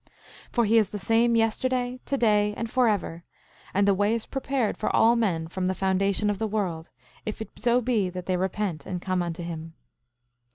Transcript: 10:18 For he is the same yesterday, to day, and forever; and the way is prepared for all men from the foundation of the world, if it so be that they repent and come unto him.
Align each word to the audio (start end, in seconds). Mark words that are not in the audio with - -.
10:18 0.49 0.53
For 0.53 0.65
he 0.65 0.77
is 0.79 0.89
the 0.89 0.97
same 0.97 1.35
yesterday, 1.35 1.99
to 2.07 2.17
day, 2.17 2.55
and 2.57 2.71
forever; 2.71 3.23
and 3.71 3.87
the 3.87 3.93
way 3.93 4.15
is 4.15 4.25
prepared 4.25 4.75
for 4.75 4.89
all 4.95 5.15
men 5.15 5.47
from 5.47 5.67
the 5.67 5.75
foundation 5.75 6.31
of 6.31 6.39
the 6.39 6.47
world, 6.47 6.89
if 7.23 7.39
it 7.39 7.51
so 7.55 7.81
be 7.81 8.09
that 8.09 8.25
they 8.25 8.35
repent 8.35 8.87
and 8.87 8.99
come 8.99 9.21
unto 9.21 9.43
him. 9.43 9.75